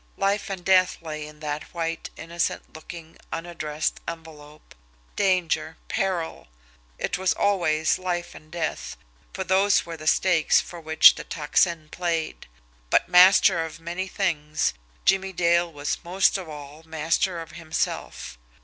[0.17, 4.73] Life and death lay in that white, innocent looking, unaddressed envelope,
[5.15, 6.47] danger, peril
[6.97, 8.97] it was always life and death,
[9.31, 12.47] for those were the stakes for which the Tocsin played.
[12.89, 14.73] But, master of many things,
[15.05, 18.39] Jimmie Dale was most of all master of himself.